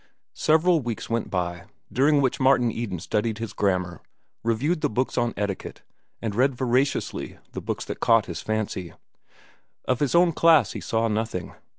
[0.33, 4.01] Several weeks went by, during which Martin Eden studied his grammar,
[4.43, 5.83] reviewed the books on etiquette,
[6.23, 8.93] and read voraciously the books that caught his fancy.
[9.85, 11.53] Of his own class he saw nothing.